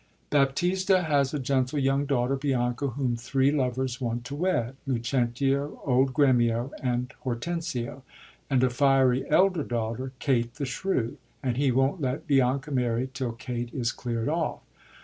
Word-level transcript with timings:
Baptista 0.31 1.03
has 1.03 1.31
a 1.31 1.37
gentle 1.37 1.77
young 1.77 2.07
daughter, 2.07 2.35
Bianca, 2.35 2.87
whom 2.87 3.15
three 3.15 3.51
lovers 3.51 4.01
want 4.01 4.25
to 4.25 4.35
wed— 4.35 4.75
^Lucentio, 4.87 5.77
old 5.87 6.11
Gremio, 6.11 6.71
and 6.81 7.13
HortensiOf—and 7.23 8.63
a 8.63 8.71
fiery 8.71 9.29
elder 9.29 9.61
daughter, 9.63 10.11
Kate 10.17 10.55
the 10.55 10.65
Shrew; 10.65 11.19
and 11.43 11.55
he 11.55 11.71
won't 11.71 12.01
let 12.01 12.25
Bianca 12.25 12.71
marry 12.71 13.11
till 13.13 13.33
Kate 13.33 13.71
is 13.75 13.91
cleard 13.91 14.27
off. 14.27 14.61